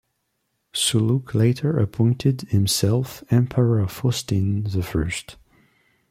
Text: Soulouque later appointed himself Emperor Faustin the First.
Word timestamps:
Soulouque 0.73 1.35
later 1.35 1.77
appointed 1.77 2.41
himself 2.49 3.23
Emperor 3.29 3.87
Faustin 3.87 4.63
the 4.63 4.81
First. 4.81 5.35